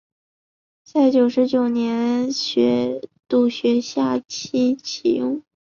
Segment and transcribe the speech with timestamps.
[0.83, 2.29] 在九十九学年
[3.27, 5.43] 度下学期启用。